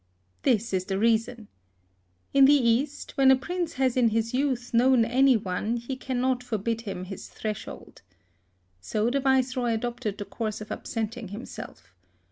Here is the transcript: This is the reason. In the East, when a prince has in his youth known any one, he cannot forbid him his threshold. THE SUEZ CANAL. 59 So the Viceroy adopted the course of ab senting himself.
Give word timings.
This 0.41 0.73
is 0.73 0.85
the 0.85 0.97
reason. 0.97 1.47
In 2.33 2.45
the 2.45 2.55
East, 2.69 3.15
when 3.17 3.29
a 3.29 3.35
prince 3.35 3.73
has 3.73 3.95
in 3.95 4.09
his 4.09 4.33
youth 4.33 4.73
known 4.73 5.05
any 5.05 5.37
one, 5.37 5.77
he 5.77 5.95
cannot 5.95 6.41
forbid 6.41 6.81
him 6.81 7.03
his 7.05 7.27
threshold. 7.29 8.01
THE 8.79 8.83
SUEZ 8.87 8.93
CANAL. 8.93 9.05
59 9.11 9.11
So 9.11 9.11
the 9.11 9.23
Viceroy 9.63 9.73
adopted 9.75 10.17
the 10.17 10.25
course 10.25 10.59
of 10.59 10.71
ab 10.71 10.85
senting 10.85 11.29
himself. 11.29 11.93